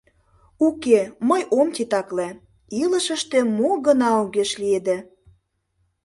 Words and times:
Уке, 0.67 0.99
мый 1.29 1.41
ом 1.59 1.67
титакле, 1.75 2.29
илышыште 2.81 3.39
мо 3.57 3.71
гына 3.85 4.09
огеш 4.21 4.51
лиеде. 4.61 4.97